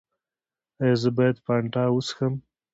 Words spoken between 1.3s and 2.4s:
فانټا وڅښم؟